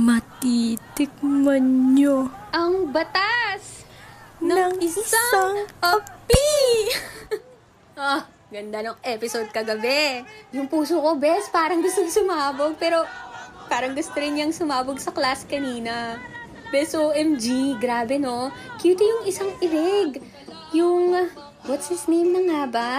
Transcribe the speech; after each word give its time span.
Matitikman 0.00 1.92
nyo 1.92 2.32
Ang 2.56 2.88
batas 2.88 3.84
ng 4.40 4.80
isang 4.80 5.68
api! 5.76 6.48
ah, 8.00 8.24
ganda 8.48 8.80
ng 8.80 8.96
episode 9.04 9.52
kagabi. 9.52 10.24
Yung 10.56 10.72
puso 10.72 10.96
ko, 11.04 11.20
bes, 11.20 11.52
parang 11.52 11.84
gusto 11.84 12.00
sumabog, 12.08 12.80
pero 12.80 13.04
parang 13.68 13.92
gusto 13.92 14.16
rin 14.16 14.40
niyang 14.40 14.56
sumabog 14.56 14.96
sa 14.96 15.12
class 15.12 15.44
kanina. 15.44 16.16
Bes, 16.72 16.96
OMG, 16.96 17.76
grabe 17.76 18.16
no? 18.16 18.48
Cute 18.80 19.04
yung 19.04 19.28
isang 19.28 19.52
irig. 19.60 20.24
Yung, 20.72 21.28
what's 21.68 21.92
his 21.92 22.08
name 22.08 22.32
na 22.32 22.40
nga 22.48 22.62
ba? 22.64 22.92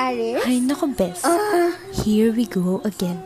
Aris? 0.00 0.48
Ay, 0.48 0.64
nako, 0.64 0.96
bes. 0.96 1.20
Ah, 1.28 1.76
Here 1.92 2.32
we 2.32 2.48
go 2.48 2.80
again. 2.88 3.20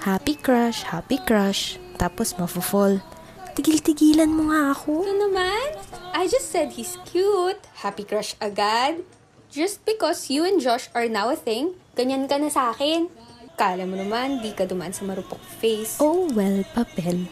Happy 0.00 0.32
crush, 0.32 0.88
happy 0.88 1.20
crush. 1.20 1.76
Tapos 2.00 2.32
mafo-fall. 2.40 3.04
Tigil-tigilan 3.52 4.32
mo 4.32 4.48
nga 4.48 4.72
ako. 4.72 5.04
Ano 5.04 5.28
naman? 5.28 5.76
I 6.16 6.24
just 6.32 6.48
said 6.48 6.80
he's 6.80 6.96
cute. 7.04 7.60
Happy 7.84 8.08
crush 8.08 8.32
agad. 8.40 9.04
Just 9.52 9.84
because 9.84 10.32
you 10.32 10.48
and 10.48 10.56
Josh 10.62 10.88
are 10.96 11.10
now 11.10 11.28
a 11.28 11.36
thing, 11.36 11.76
ganyan 11.98 12.24
ka 12.24 12.40
na 12.40 12.48
sa 12.48 12.72
akin. 12.72 13.12
Kala 13.60 13.84
mo 13.84 14.00
naman, 14.00 14.40
di 14.40 14.56
ka 14.56 14.64
dumaan 14.64 14.96
sa 14.96 15.04
marupok 15.04 15.42
face. 15.60 16.00
Oh, 16.00 16.30
well, 16.32 16.64
papel. 16.72 17.28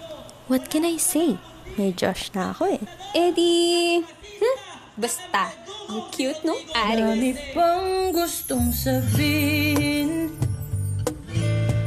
What 0.52 0.68
can 0.68 0.84
I 0.84 1.00
say? 1.00 1.40
May 1.80 1.96
Josh 1.96 2.34
na 2.36 2.52
ako 2.52 2.76
eh. 2.76 2.82
Eh 3.14 3.30
di... 3.32 3.50
Hmm, 4.42 4.58
basta. 4.98 5.54
Ang 5.88 6.10
cute 6.12 6.42
nung 6.44 6.60
Marami 6.74 7.32
Aris. 7.32 7.56
pang 7.56 8.12
gustong 8.12 8.76
sabihin 8.76 10.28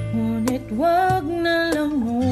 Ngunit 0.10 0.66
wag 0.74 1.22
na 1.30 1.70
lang 1.70 2.02
muna 2.02 2.31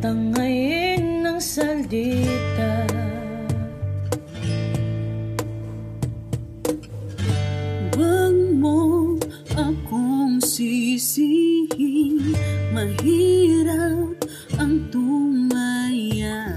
Tangayin 0.00 1.20
ng 1.20 1.36
saldita. 1.36 2.88
Huwag 7.92 8.36
mo 8.56 9.20
akong 9.60 10.40
sisihin. 10.40 12.32
Mahirap 12.72 14.16
ang 14.56 14.88
tumaya. 14.88 16.48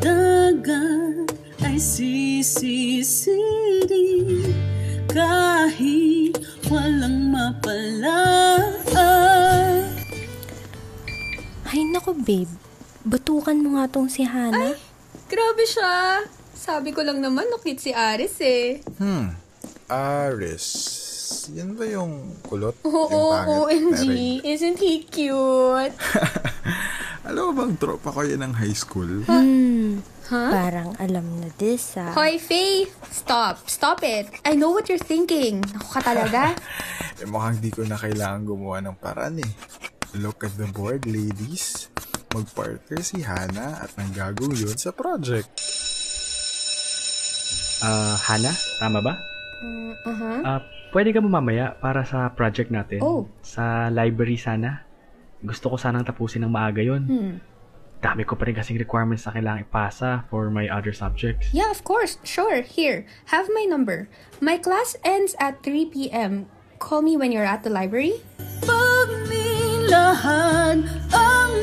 Dagat 0.00 1.36
ay 1.60 1.76
sisisirin. 1.76 3.28
Kahit 5.04 6.32
walang 6.72 7.28
mapala 7.28 8.24
Ay, 11.70 11.86
nako, 11.86 12.18
babe. 12.18 12.50
Batukan 13.06 13.54
mo 13.62 13.78
nga 13.78 13.86
tong 13.86 14.10
si 14.10 14.26
Hana. 14.26 14.74
Grabe 15.30 15.64
siya. 15.70 16.26
Sabi 16.50 16.90
ko 16.90 17.06
lang 17.06 17.22
naman, 17.22 17.46
cute 17.62 17.78
si 17.78 17.94
Aris 17.94 18.42
eh. 18.42 18.82
Hmm. 18.98 19.38
Aris. 19.86 20.66
Yan 21.54 21.78
ba 21.78 21.86
yung 21.86 22.42
kulot? 22.42 22.74
Oo, 22.82 23.06
yung 23.06 23.30
pangit? 23.30 23.54
OMG. 23.54 24.02
Isn't 24.42 24.82
he 24.82 25.06
cute? 25.06 25.94
Alam 27.30 27.54
mo 27.54 27.62
bang 27.62 27.74
tropa 27.78 28.10
ko 28.10 28.26
yan 28.26 28.42
ng 28.42 28.54
high 28.58 28.74
school? 28.74 29.22
Hmm. 29.30 30.02
Huh? 30.26 30.50
Parang 30.50 30.94
alam 30.98 31.26
na 31.42 31.50
this, 31.58 31.98
ah. 31.98 32.14
Hoy, 32.14 32.38
Faye! 32.38 32.86
Stop. 33.10 33.66
Stop 33.70 34.02
it. 34.06 34.30
I 34.46 34.58
know 34.58 34.70
what 34.74 34.90
you're 34.90 34.98
thinking. 34.98 35.62
Ako 35.78 35.98
ka 35.98 36.00
talaga. 36.02 36.54
eh, 37.22 37.26
mukhang 37.26 37.58
di 37.62 37.70
ko 37.70 37.82
na 37.86 37.98
kailangan 37.98 38.46
gumawa 38.46 38.78
ng 38.82 38.94
paraan 38.98 39.42
eh. 39.42 39.50
Look 40.18 40.42
at 40.42 40.58
the 40.58 40.66
board, 40.74 41.06
ladies. 41.06 41.86
Mag-partner 42.34 42.98
si 42.98 43.22
Hana 43.22 43.78
at 43.78 43.94
nanggagong 43.94 44.58
yun 44.58 44.74
sa 44.74 44.90
project. 44.90 45.46
Ah, 47.86 48.18
Hana, 48.18 48.50
tama 48.82 48.98
ba? 49.02 49.14
Uh-huh. 50.06 50.38
Ah, 50.42 50.60
pwede 50.90 51.14
ka 51.14 51.22
mo 51.22 51.30
mamaya 51.30 51.78
para 51.78 52.02
sa 52.02 52.26
project 52.34 52.74
natin? 52.74 52.98
Oh. 53.06 53.30
Sa 53.46 53.86
library 53.90 54.34
sana. 54.34 54.82
Gusto 55.40 55.70
ko 55.72 55.76
sanang 55.78 56.02
tapusin 56.02 56.42
ng 56.42 56.52
maaga 56.52 56.82
yon. 56.82 57.02
Hmm. 57.06 57.34
Dami 58.02 58.26
ko 58.26 58.34
pa 58.34 58.48
rin 58.48 58.56
kasing 58.56 58.80
requirements 58.82 59.28
na 59.28 59.36
kailangan 59.36 59.62
ipasa 59.68 60.10
for 60.26 60.50
my 60.50 60.66
other 60.66 60.90
subjects. 60.90 61.52
Yeah, 61.54 61.70
of 61.70 61.86
course. 61.86 62.18
Sure. 62.26 62.64
Here. 62.64 63.06
Have 63.30 63.46
my 63.52 63.62
number. 63.68 64.10
My 64.42 64.58
class 64.58 64.96
ends 65.04 65.36
at 65.38 65.62
3 65.62 65.92
p.m. 65.92 66.50
Call 66.80 67.04
me 67.04 67.14
when 67.14 67.30
you're 67.30 67.46
at 67.46 67.62
the 67.62 67.70
library. 67.70 68.24
Pagnilahan 69.90 70.86
ang 71.10 71.54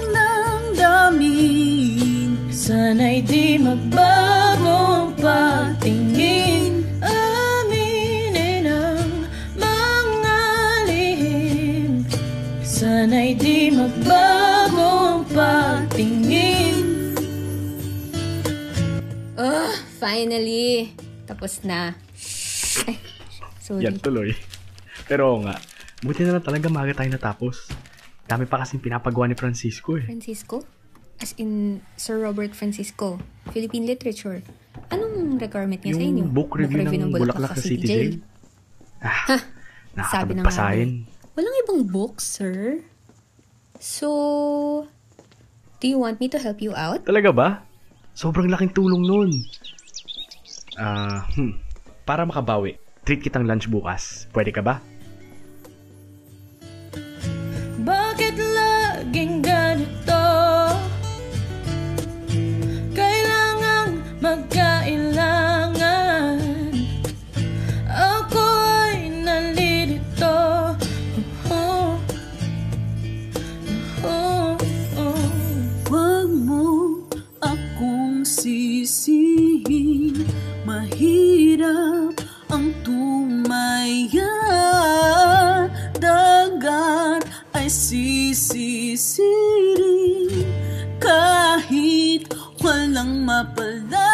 damdamin 0.75 2.35
Sana'y 2.51 3.23
di 3.23 3.55
magbago 3.55 5.07
ang 5.07 5.15
patingin 5.15 6.83
Aminin 6.99 8.67
ang 8.67 9.31
mga 9.55 10.39
lihim 10.91 12.03
Sana'y 12.67 13.31
di 13.39 13.71
magbago 13.71 15.23
ang 15.23 15.23
patingin 15.31 16.83
Ugh, 19.39 19.71
finally. 20.03 20.91
Tapos 21.23 21.63
na. 21.63 21.95
Ay, 22.91 22.99
sorry. 23.63 23.87
Yan 23.87 24.03
tuloy. 24.03 24.35
Pero 25.07 25.39
nga, 25.47 25.55
buti 26.03 26.27
na 26.27 26.35
lang 26.35 26.43
talaga 26.43 26.67
maaga 26.67 26.91
tayo 26.91 27.07
natapos. 27.07 27.76
Dami 28.27 28.43
pa 28.43 28.59
kasing 28.59 28.83
pinapagawa 28.83 29.31
ni 29.31 29.35
Francisco 29.39 29.95
eh. 29.95 30.03
Francisco? 30.03 30.67
As 31.17 31.33
in, 31.39 31.81
Sir 31.97 32.21
Robert 32.21 32.53
Francisco. 32.53 33.17
Philippine 33.49 33.87
Literature. 33.87 34.43
Anong 34.93 35.41
requirement 35.41 35.81
niya 35.81 35.95
sa 35.95 36.03
inyo? 36.03 36.21
Yung 36.27 36.33
book 36.35 36.53
review 36.59 36.83
ng 36.85 37.09
Bulaklak 37.09 37.57
sa 37.57 37.63
City 37.63 37.87
Jail. 37.87 38.11
Ah, 39.01 39.39
Sabi 40.11 40.37
na 40.37 40.45
nga 40.45 40.53
nakakapagpasahin. 40.53 40.89
Walang 41.33 41.55
ibang 41.65 41.81
books, 41.89 42.25
sir. 42.25 42.81
So, 43.77 44.89
do 45.81 45.85
you 45.85 45.97
want 46.01 46.21
me 46.21 46.29
to 46.29 46.37
help 46.37 46.61
you 46.61 46.73
out? 46.73 47.05
Talaga 47.05 47.29
ba? 47.33 47.49
Sobrang 48.17 48.49
laking 48.49 48.73
tulong 48.73 49.05
nun. 49.05 49.29
Ah, 50.77 51.25
hmm. 51.33 51.57
Para 52.05 52.25
makabawi, 52.25 52.77
treat 53.05 53.21
kitang 53.21 53.45
lunch 53.45 53.69
bukas. 53.69 54.25
Pwede 54.33 54.49
ka 54.53 54.61
ba? 54.65 54.81
Sisihin 78.57 80.25
Mahirap 80.65 82.17
ang 82.49 82.73
tumaya 82.81 84.33
Dagat 85.93 87.29
ay 87.53 87.69
sisisirin 87.69 88.97
Kahit 90.97 92.33
walang 92.65 93.21
mapala 93.21 94.09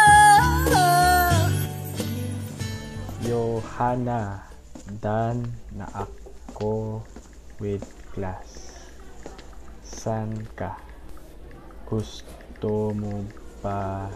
Johanna, 3.24 4.44
done 5.00 5.48
na 5.72 5.88
ako 5.96 7.00
with 7.56 7.80
class. 8.12 8.76
San 9.80 10.44
ka? 10.52 10.76
Gusto 11.88 12.92
mo 12.92 13.24
ba 13.64 14.12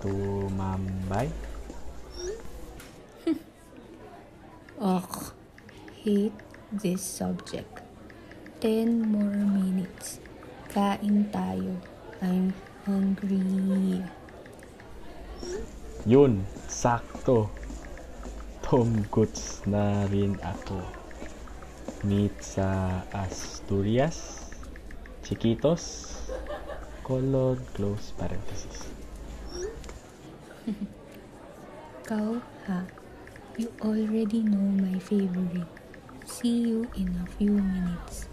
tumambay? 0.00 1.28
Ugh, 4.80 5.32
hate 6.02 6.32
this 6.72 7.04
subject. 7.04 7.84
Ten 8.60 9.12
more 9.12 9.44
minutes. 9.44 10.20
Kain 10.72 11.28
tayo. 11.28 11.76
I'm 12.24 12.52
hungry. 12.88 14.00
Yun, 16.08 16.44
sakto. 16.68 17.52
Tom 18.64 19.04
Goods 19.12 19.60
na 19.68 20.08
rin 20.08 20.40
ako. 20.40 20.80
Meet 22.06 22.40
sa 22.40 23.00
Asturias, 23.12 24.48
Chiquitos, 25.20 26.16
colon, 27.04 27.60
close 27.76 28.16
parenthesis. 28.16 28.99
Ikaw, 32.04 32.42
ha? 32.66 32.86
You 33.56 33.72
already 33.82 34.42
know 34.42 34.70
my 34.78 34.98
favorite. 34.98 35.68
See 36.24 36.70
you 36.70 36.90
in 36.96 37.14
a 37.18 37.26
few 37.36 37.52
minutes. 37.52 38.26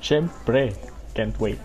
Siyempre, 0.00 0.72
can't 1.14 1.34
wait. 1.40 1.58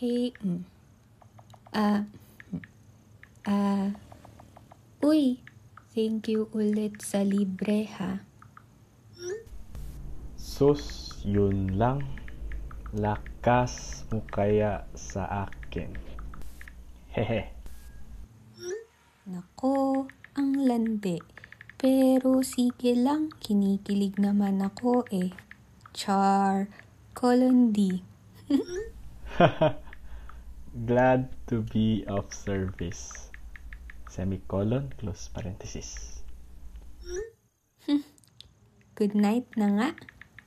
Hey, 0.00 0.32
mm. 0.40 0.64
ah, 1.76 2.04
mm. 2.52 2.60
ah, 3.44 3.92
uy, 5.04 5.44
thank 5.94 6.30
you 6.30 6.46
ulit 6.54 7.02
sa 7.02 7.22
libre 7.22 7.90
ha. 7.98 8.22
Sus, 10.40 11.16
yun 11.24 11.80
lang. 11.80 12.04
Lakas 12.92 14.04
mo 14.10 14.20
kaya 14.28 14.84
sa 14.98 15.46
akin. 15.46 15.94
Hehe. 17.14 17.48
Nako, 19.30 20.04
ang 20.34 20.58
landi. 20.60 21.22
Pero 21.80 22.44
sige 22.44 22.92
lang, 22.92 23.32
kinikilig 23.40 24.20
naman 24.20 24.60
ako 24.60 25.08
eh. 25.08 25.32
Char, 25.96 26.68
colon 27.16 27.72
D. 27.72 28.04
Glad 30.90 31.32
to 31.48 31.64
be 31.64 32.04
of 32.04 32.28
service. 32.34 33.29
Semicolon, 34.10 34.90
close 34.98 35.30
parenthesis. 35.30 36.18
Good 38.98 39.14
night 39.14 39.46
na 39.54 39.70
nga. 39.78 39.94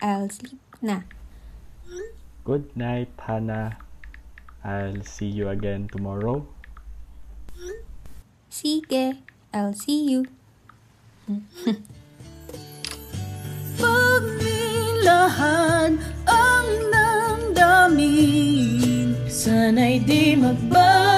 I'll 0.04 0.28
sleep 0.28 0.60
na. 0.84 1.08
Good 2.44 2.76
night, 2.76 3.16
Hannah. 3.16 3.80
I'll 4.68 5.08
see 5.08 5.32
you 5.32 5.48
again 5.48 5.88
tomorrow. 5.88 6.44
Sige, 8.52 9.24
I'll 9.56 9.72
see 9.72 10.12
you. 10.12 10.28
Pagnilahan 13.80 16.04
ang 16.28 16.68
damdamin 16.92 19.16
Sana'y 19.32 20.04
di 20.04 20.36
magbago 20.36 21.13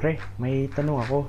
pre, 0.00 0.16
may 0.40 0.64
tanong 0.72 1.04
ako. 1.04 1.28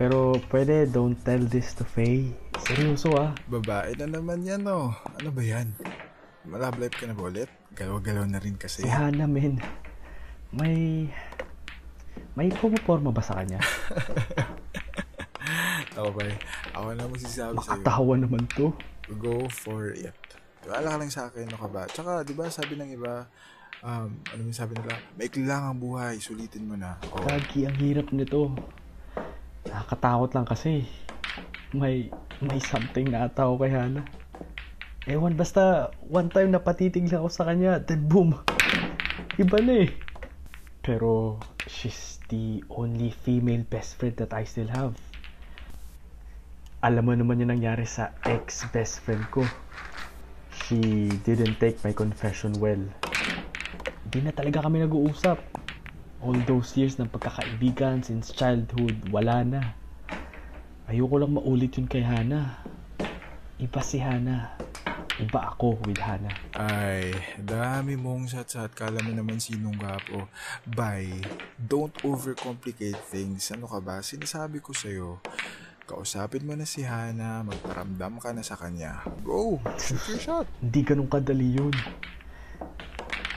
Pero 0.00 0.32
pwede 0.48 0.88
don't 0.88 1.20
tell 1.20 1.44
this 1.44 1.76
to 1.76 1.84
Faye. 1.84 2.32
Seryoso 2.64 3.12
ah. 3.20 3.36
Babae 3.52 3.92
na 4.00 4.08
naman 4.08 4.40
yan, 4.48 4.64
oh. 4.64 4.96
Ano 5.20 5.28
ba 5.28 5.44
yan? 5.44 5.76
Malab 6.48 6.80
life 6.80 6.96
ka 6.96 7.04
na 7.04 7.12
ba 7.12 7.28
ulit? 7.28 7.52
Galaw-galaw 7.76 8.24
na 8.24 8.40
rin 8.40 8.56
kasi. 8.56 8.82
Si 8.82 8.88
Hannah, 8.88 9.28
men. 9.28 9.60
May... 10.56 11.06
May 12.32 12.48
pumaporma 12.48 13.12
ba 13.12 13.20
sa 13.20 13.44
kanya? 13.44 13.60
Ako 16.00 16.16
ba? 16.16 16.24
Ako 16.72 16.96
na 16.96 17.04
magsisabi 17.04 17.60
sa'yo. 17.60 17.60
Makatawa 17.60 18.14
naman 18.16 18.48
to. 18.56 18.72
Go 19.20 19.44
for 19.52 19.92
it. 19.92 20.16
Tiwala 20.64 20.96
ka 20.96 20.96
lang 20.96 21.12
sa 21.12 21.28
akin, 21.28 21.44
ano 21.44 21.60
ka 21.60 21.68
ba? 21.68 21.84
Tsaka, 21.92 22.24
di 22.24 22.32
ba 22.32 22.48
sabi 22.48 22.80
ng 22.80 22.96
iba, 22.96 23.28
um, 23.82 24.10
ano 24.30 24.40
yung 24.46 24.56
sabi 24.56 24.78
nila, 24.78 24.94
maikli 25.18 25.44
lang 25.44 25.62
ang 25.66 25.78
buhay, 25.78 26.22
sulitin 26.22 26.70
mo 26.70 26.78
na. 26.78 26.96
Oh, 27.10 27.26
Gagi, 27.26 27.66
ang 27.66 27.76
hirap 27.82 28.14
nito. 28.14 28.54
Nakakatakot 29.66 30.30
lang 30.32 30.46
kasi. 30.46 30.86
May, 31.74 32.08
may 32.38 32.60
something 32.62 33.10
na 33.10 33.26
ata 33.26 33.46
ako 33.46 33.66
kay 33.66 33.72
Hannah. 33.74 34.06
Ewan, 35.10 35.34
basta 35.34 35.90
one 36.06 36.30
time 36.30 36.54
napatitig 36.54 37.10
lang 37.10 37.26
ako 37.26 37.30
sa 37.34 37.46
kanya, 37.50 37.82
then 37.82 38.06
boom. 38.06 38.38
Iba 39.34 39.58
na 39.58 39.82
eh. 39.86 39.90
Pero 40.82 41.42
she's 41.66 42.22
the 42.30 42.62
only 42.70 43.10
female 43.10 43.66
best 43.66 43.98
friend 43.98 44.14
that 44.22 44.30
I 44.30 44.46
still 44.46 44.70
have. 44.70 44.94
Alam 46.82 47.02
mo 47.06 47.12
naman 47.14 47.42
yung 47.42 47.54
nangyari 47.54 47.86
sa 47.86 48.14
ex-best 48.26 49.02
friend 49.06 49.22
ko. 49.30 49.46
She 50.66 51.10
didn't 51.22 51.62
take 51.62 51.78
my 51.86 51.94
confession 51.94 52.58
well. 52.58 52.82
Di 54.12 54.20
na 54.20 54.28
talaga 54.28 54.68
kami 54.68 54.84
nag-uusap. 54.84 55.40
All 56.20 56.36
those 56.44 56.76
years 56.76 57.00
ng 57.00 57.08
pagkakaibigan 57.08 58.04
since 58.04 58.28
childhood, 58.28 59.08
wala 59.08 59.40
na. 59.40 59.62
Ayoko 60.84 61.16
lang 61.16 61.32
maulit 61.32 61.72
yun 61.80 61.88
kay 61.88 62.04
Hana. 62.04 62.60
Iba 63.56 63.80
si 63.80 63.96
Hana. 64.04 64.52
Iba 65.16 65.56
ako 65.56 65.80
with 65.88 65.96
Hana. 65.96 66.28
Ay, 66.52 67.16
dami 67.40 67.96
mong 67.96 68.28
sat-sat. 68.28 68.76
Kala 68.76 69.00
mo 69.00 69.16
naman 69.16 69.40
sinong 69.40 69.80
gapo. 69.80 70.28
Bye. 70.68 71.24
Don't 71.56 71.96
overcomplicate 72.04 73.00
things. 73.08 73.48
Ano 73.56 73.64
ka 73.64 73.80
ba? 73.80 74.04
Sinasabi 74.04 74.60
ko 74.60 74.76
sa'yo. 74.76 75.24
Kausapin 75.88 76.44
mo 76.44 76.52
na 76.52 76.68
si 76.68 76.84
Hana. 76.84 77.40
Magparamdam 77.48 78.20
ka 78.20 78.36
na 78.36 78.44
sa 78.44 78.60
kanya. 78.60 79.00
Go! 79.24 79.56
Shoot 79.80 80.04
your 80.12 80.20
shot. 80.20 80.46
Hindi 80.60 80.84
ganun 80.84 81.08
kadali 81.08 81.56
yun. 81.56 81.72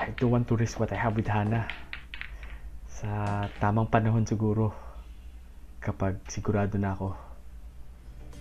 I 0.06 0.13
don't 0.22 0.30
want 0.30 0.48
to 0.50 0.56
risk 0.56 0.80
what 0.80 0.94
I 0.94 1.02
have 1.02 1.18
with 1.18 1.25
Hana. 1.25 1.66
Sa 2.86 3.10
tamang 3.57 3.89
panahon 3.89 4.22
siguro. 4.22 4.70
Kapag 5.82 6.22
sigurado 6.29 6.77
na 6.77 6.94
ako. 6.94 7.18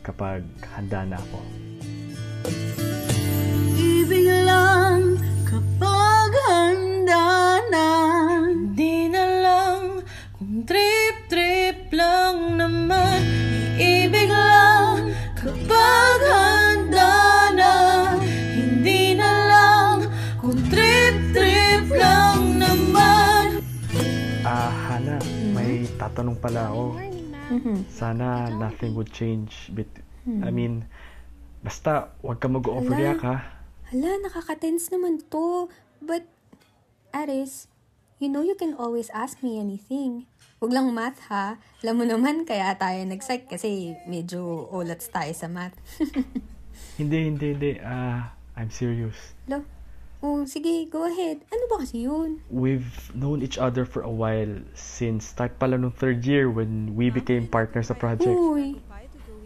Kapag 0.04 0.44
handa 0.76 1.08
na 1.08 1.16
ako. 1.16 1.40
Ibig 3.80 4.28
lang 4.44 5.16
kapag 5.48 6.30
handa 6.52 7.24
na 7.72 7.88
Di 8.76 9.08
na 9.08 9.24
lang 9.24 10.04
kung 10.36 10.68
trip-trip 10.68 11.88
lang 11.96 12.60
naman 12.60 13.33
may 26.24 26.40
tatanong 26.40 26.40
pala 26.40 26.60
ako. 26.72 26.84
Sana 27.92 28.48
nothing 28.48 28.96
would 28.96 29.12
change. 29.12 29.68
But, 29.72 29.88
I 30.24 30.48
mean, 30.48 30.88
basta 31.60 32.16
wag 32.24 32.40
ka 32.40 32.48
mag-overreact 32.48 33.24
ha. 33.24 33.36
Hala, 33.92 34.10
nakaka-tense 34.24 34.88
naman 34.88 35.20
to. 35.28 35.68
But, 36.00 36.24
Aris, 37.12 37.68
you 38.16 38.32
know 38.32 38.40
you 38.40 38.56
can 38.56 38.72
always 38.80 39.12
ask 39.12 39.44
me 39.44 39.60
anything. 39.60 40.24
Huwag 40.60 40.72
lang 40.72 40.88
math 40.96 41.28
ha. 41.28 41.60
Alam 41.84 41.94
mo 42.00 42.04
naman, 42.08 42.48
kaya 42.48 42.72
tayo 42.80 43.04
nag-psych 43.04 43.52
kasi 43.52 43.92
medyo 44.08 44.64
ulats 44.72 45.12
tayo 45.12 45.32
sa 45.36 45.52
math. 45.52 45.76
Hindi, 46.98 47.26
hindi, 47.26 47.46
hindi. 47.54 47.72
Ah, 47.82 48.34
I'm 48.54 48.70
serious. 48.70 49.34
Lo, 49.50 49.66
oh, 50.24 50.48
sige, 50.48 50.88
go 50.88 51.04
ahead. 51.04 51.44
Ano 51.52 51.64
ba 51.68 51.84
kasi 51.84 52.08
yun? 52.08 52.40
We've 52.48 53.12
known 53.12 53.44
each 53.44 53.60
other 53.60 53.84
for 53.84 54.00
a 54.00 54.08
while 54.08 54.64
since 54.72 55.28
start 55.28 55.60
pala 55.60 55.76
nung 55.76 55.92
third 55.92 56.24
year 56.24 56.48
when 56.48 56.96
we 56.96 57.12
became 57.12 57.44
partners 57.44 57.92
sa 57.92 57.96
project. 57.96 58.32
Uy, 58.32 58.80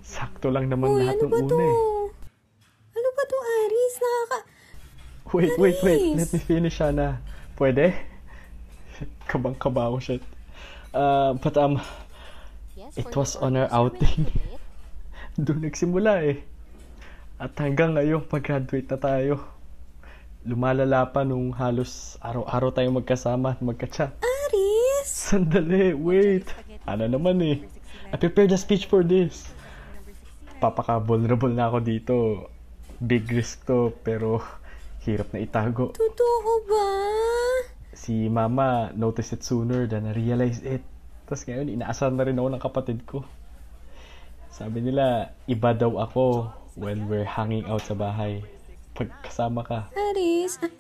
Sakto 0.07 0.55
lang 0.55 0.71
naman 0.71 0.95
uy, 0.95 1.03
lahat 1.03 1.19
ano 1.19 1.27
ng 1.27 1.33
ba 1.35 1.39
una 1.43 1.51
to? 1.51 1.57
eh. 1.59 1.77
Ano 2.95 3.09
ba 3.11 3.23
to, 3.27 3.37
Aris? 3.43 3.95
Nakaka... 3.99 4.39
Wait, 5.35 5.53
wait, 5.59 5.79
wait. 5.83 6.01
Aris! 6.01 6.17
Let 6.17 6.29
me 6.33 6.41
finish, 6.41 6.79
Hana. 6.79 7.19
Pwede? 7.59 7.93
Kabang-kaba 9.31 9.91
ako, 9.91 9.99
shit. 9.99 10.23
Uh, 10.95 11.35
but 11.37 11.59
um, 11.59 11.83
it 12.97 13.11
was 13.13 13.35
on 13.37 13.59
our 13.59 13.69
outing. 13.75 14.31
Doon 15.43 15.67
nagsimula 15.67 16.23
eh. 16.23 16.39
At 17.37 17.55
hanggang 17.59 17.99
ngayon, 17.99 18.25
pag-graduate 18.31 18.89
na 18.89 18.99
tayo. 18.99 19.58
Lumalala 20.47 21.11
pa 21.11 21.27
nung 21.27 21.51
halos 21.51 22.15
araw-araw 22.23 22.71
tayong 22.71 23.03
magkasama 23.03 23.59
at 23.59 23.61
magka-chat. 23.63 24.15
Aris? 24.23 25.11
Sandali, 25.11 25.91
wait. 25.99 26.47
Ano 26.87 27.11
naman 27.11 27.43
eh. 27.43 27.67
I 28.15 28.17
prepared 28.17 28.55
a 28.55 28.59
speech 28.59 28.87
for 28.87 29.03
this. 29.03 29.51
Papaka-vulnerable 30.63 31.51
na 31.51 31.67
ako 31.67 31.79
dito. 31.83 32.17
Big 33.03 33.27
risk 33.35 33.67
to, 33.67 33.91
pero 34.07 34.39
hirap 35.03 35.35
na 35.35 35.43
itago. 35.43 35.91
Totoo 35.99 36.53
ba? 36.71 36.87
Si 37.91 38.31
mama 38.31 38.95
noticed 38.95 39.35
it 39.35 39.43
sooner 39.43 39.91
than 39.91 40.07
I 40.07 40.15
realized 40.15 40.63
it. 40.63 40.87
Tapos 41.27 41.43
ngayon, 41.51 41.75
inaasahan 41.75 42.15
na 42.15 42.25
rin 42.25 42.39
ako 42.39 42.49
ng 42.55 42.63
kapatid 42.63 42.99
ko. 43.11 43.27
Sabi 44.55 44.87
nila, 44.87 45.35
iba 45.51 45.75
daw 45.75 45.99
ako 45.99 46.55
when 46.79 47.11
we're 47.11 47.27
hanging 47.27 47.67
out 47.67 47.83
sa 47.83 47.99
bahay. 47.99 48.47
Pag 48.99 49.15
kasama 49.23 49.63
ka. 49.63 49.95
Aris, 49.95 50.59
ah, 50.59 50.75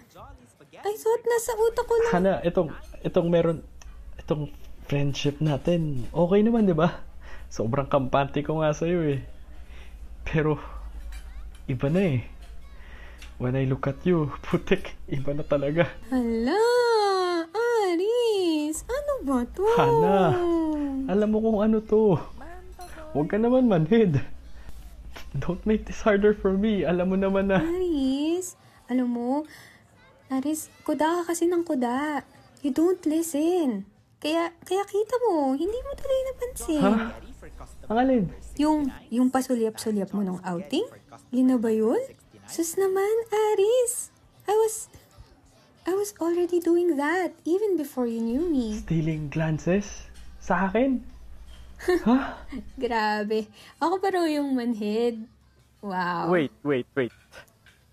I 0.82 0.94
thought 0.98 1.22
nasa 1.22 1.54
utak 1.54 1.86
ko 1.86 1.94
lang. 1.94 2.12
Hana, 2.18 2.34
itong, 2.42 2.74
itong 3.06 3.28
meron, 3.30 3.62
itong 4.18 4.50
friendship 4.90 5.38
natin, 5.38 6.10
okay 6.10 6.42
naman, 6.42 6.66
di 6.66 6.74
ba? 6.74 6.98
Sobrang 7.46 7.86
kampante 7.86 8.42
ko 8.42 8.58
nga 8.58 8.74
sa'yo 8.74 9.06
eh. 9.06 9.22
Pero, 10.26 10.58
iba 11.70 11.86
na 11.86 12.18
eh. 12.18 12.20
When 13.38 13.54
I 13.54 13.70
look 13.70 13.86
at 13.86 14.02
you, 14.02 14.34
putik, 14.50 14.98
iba 15.06 15.30
na 15.30 15.46
talaga. 15.46 15.86
Hala, 16.10 16.58
Aris, 17.54 18.82
ano 18.82 19.14
ba 19.22 19.46
to? 19.46 19.62
Hana, 19.78 20.18
alam 21.06 21.28
mo 21.30 21.38
kung 21.38 21.62
ano 21.62 21.78
to. 21.78 22.18
Huwag 23.14 23.30
ka 23.30 23.38
naman 23.38 23.70
manhid. 23.70 24.18
Don't 25.36 25.60
make 25.68 25.84
this 25.84 26.02
harder 26.02 26.32
for 26.32 26.56
me. 26.56 26.88
Alam 26.88 27.12
mo 27.12 27.16
naman 27.20 27.52
na. 27.52 27.60
Aris, 27.60 28.07
alam 28.88 29.08
mo, 29.08 29.44
Aris, 30.32 30.72
kuda 30.84 31.22
ka 31.22 31.32
kasi 31.32 31.48
ng 31.48 31.64
kuda. 31.64 32.24
You 32.64 32.72
don't 32.72 33.00
listen. 33.04 33.84
Kaya, 34.18 34.50
kaya 34.66 34.82
kita 34.82 35.14
mo, 35.28 35.54
hindi 35.54 35.78
mo 35.78 35.92
tuloy 35.94 36.20
napansin. 36.26 36.82
Ha? 36.82 36.92
Ang 37.88 37.98
alin? 38.02 38.24
Yung, 38.58 38.90
yung 39.08 39.28
pasulyap-sulyap 39.30 40.10
mo 40.10 40.26
ng 40.26 40.42
outing? 40.42 40.88
Yun 41.30 41.46
na 41.54 41.56
ba 41.56 41.70
yun? 41.70 42.00
Sus 42.50 42.74
naman, 42.74 43.12
Aris. 43.30 44.10
I 44.48 44.56
was, 44.56 44.90
I 45.86 45.92
was 45.94 46.16
already 46.18 46.58
doing 46.58 46.96
that 46.96 47.36
even 47.44 47.76
before 47.78 48.08
you 48.08 48.18
knew 48.18 48.48
me. 48.48 48.80
Stealing 48.82 49.30
glances? 49.30 50.08
Sa 50.42 50.66
akin? 50.66 51.04
ha? 52.08 52.42
Grabe. 52.74 53.46
Ako 53.78 54.02
pa 54.02 54.08
raw 54.10 54.26
yung 54.26 54.56
manhid. 54.58 55.28
Wow. 55.78 56.34
Wait, 56.34 56.50
wait, 56.66 56.88
wait. 56.98 57.14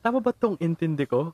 Tama 0.06 0.22
ba 0.22 0.30
tong 0.30 0.54
intindi 0.62 1.10
ko? 1.10 1.34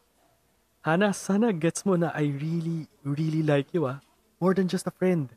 Hana, 0.79 1.11
sana 1.11 1.51
gets 1.51 1.83
mo 1.83 1.99
na 1.99 2.07
I 2.15 2.31
really, 2.31 2.87
really 3.03 3.43
like 3.43 3.67
you 3.75 3.83
ah. 3.83 3.99
More 4.39 4.55
than 4.55 4.71
just 4.71 4.87
a 4.87 4.95
friend. 4.95 5.27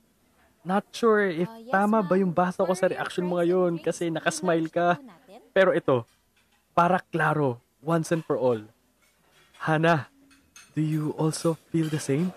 Not 0.63 0.87
sure 0.95 1.27
if 1.27 1.51
tama 1.67 1.99
ba 2.07 2.15
yung 2.15 2.31
basa 2.31 2.63
ko 2.63 2.71
sa 2.79 2.87
reaction 2.87 3.27
mo 3.27 3.43
ngayon 3.43 3.83
kasi 3.83 4.07
nakasmile 4.07 4.71
ka. 4.71 5.03
Pero 5.51 5.75
ito, 5.75 6.07
para 6.79 7.03
klaro, 7.11 7.59
once 7.83 8.15
and 8.15 8.23
for 8.23 8.39
all. 8.39 8.63
Hana, 9.67 10.07
do 10.79 10.81
you 10.87 11.11
also 11.19 11.59
feel 11.75 11.91
the 11.91 11.99
same? 11.99 12.31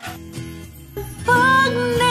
Pag 1.22 2.07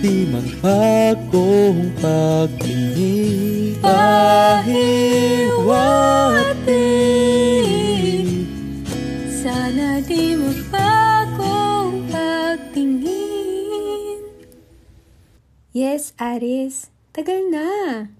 Di 0.00 0.24
magbagong 0.32 1.92
pagtingin 2.00 3.76
Pahiwating 3.84 4.88
Sana 9.28 10.00
di 10.00 10.40
magbagong 10.40 12.08
pagtingin. 12.08 13.12
Yes, 15.76 16.16
Aris. 16.16 16.88
Tagal 17.12 17.52
na. 17.52 18.08